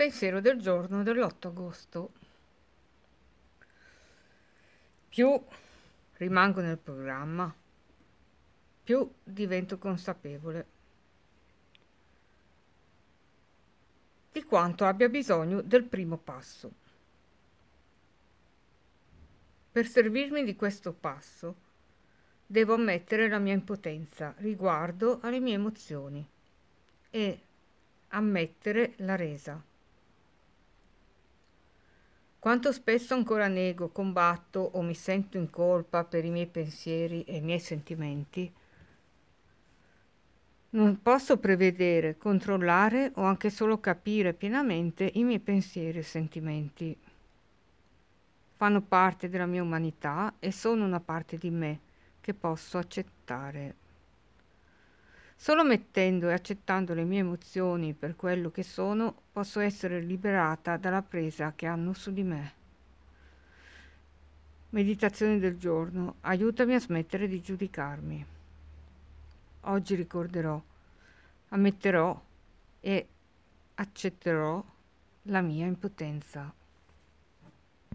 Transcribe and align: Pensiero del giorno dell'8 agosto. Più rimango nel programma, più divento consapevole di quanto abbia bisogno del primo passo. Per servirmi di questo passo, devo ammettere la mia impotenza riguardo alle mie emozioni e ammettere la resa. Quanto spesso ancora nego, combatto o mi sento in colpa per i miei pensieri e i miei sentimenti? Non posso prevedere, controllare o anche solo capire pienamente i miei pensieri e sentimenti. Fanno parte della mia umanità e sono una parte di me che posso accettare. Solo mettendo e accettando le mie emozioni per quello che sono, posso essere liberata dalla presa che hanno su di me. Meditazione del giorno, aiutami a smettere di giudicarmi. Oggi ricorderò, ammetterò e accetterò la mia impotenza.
Pensiero 0.00 0.40
del 0.40 0.58
giorno 0.58 1.02
dell'8 1.02 1.48
agosto. 1.48 2.12
Più 5.10 5.38
rimango 6.14 6.62
nel 6.62 6.78
programma, 6.78 7.54
più 8.82 9.12
divento 9.22 9.76
consapevole 9.76 10.66
di 14.32 14.42
quanto 14.42 14.86
abbia 14.86 15.10
bisogno 15.10 15.60
del 15.60 15.84
primo 15.84 16.16
passo. 16.16 16.72
Per 19.70 19.86
servirmi 19.86 20.44
di 20.44 20.56
questo 20.56 20.94
passo, 20.94 21.54
devo 22.46 22.72
ammettere 22.72 23.28
la 23.28 23.38
mia 23.38 23.52
impotenza 23.52 24.32
riguardo 24.38 25.18
alle 25.20 25.40
mie 25.40 25.56
emozioni 25.56 26.26
e 27.10 27.40
ammettere 28.08 28.94
la 28.96 29.16
resa. 29.16 29.68
Quanto 32.40 32.72
spesso 32.72 33.12
ancora 33.12 33.48
nego, 33.48 33.90
combatto 33.90 34.70
o 34.72 34.80
mi 34.80 34.94
sento 34.94 35.36
in 35.36 35.50
colpa 35.50 36.04
per 36.04 36.24
i 36.24 36.30
miei 36.30 36.46
pensieri 36.46 37.22
e 37.24 37.36
i 37.36 37.42
miei 37.42 37.60
sentimenti? 37.60 38.50
Non 40.70 41.02
posso 41.02 41.36
prevedere, 41.36 42.16
controllare 42.16 43.12
o 43.16 43.24
anche 43.24 43.50
solo 43.50 43.78
capire 43.78 44.32
pienamente 44.32 45.10
i 45.16 45.22
miei 45.22 45.38
pensieri 45.38 45.98
e 45.98 46.02
sentimenti. 46.02 46.96
Fanno 48.56 48.80
parte 48.80 49.28
della 49.28 49.44
mia 49.44 49.62
umanità 49.62 50.32
e 50.38 50.50
sono 50.50 50.86
una 50.86 51.00
parte 51.00 51.36
di 51.36 51.50
me 51.50 51.80
che 52.22 52.32
posso 52.32 52.78
accettare. 52.78 53.74
Solo 55.42 55.64
mettendo 55.64 56.28
e 56.28 56.34
accettando 56.34 56.92
le 56.92 57.02
mie 57.04 57.20
emozioni 57.20 57.94
per 57.94 58.14
quello 58.14 58.50
che 58.50 58.62
sono, 58.62 59.22
posso 59.32 59.58
essere 59.60 60.02
liberata 60.02 60.76
dalla 60.76 61.00
presa 61.00 61.54
che 61.56 61.64
hanno 61.64 61.94
su 61.94 62.12
di 62.12 62.22
me. 62.22 62.52
Meditazione 64.68 65.38
del 65.38 65.56
giorno, 65.56 66.16
aiutami 66.20 66.74
a 66.74 66.78
smettere 66.78 67.26
di 67.26 67.40
giudicarmi. 67.40 68.26
Oggi 69.62 69.94
ricorderò, 69.94 70.62
ammetterò 71.48 72.22
e 72.80 73.08
accetterò 73.76 74.62
la 75.22 75.40
mia 75.40 75.64
impotenza. 75.64 76.52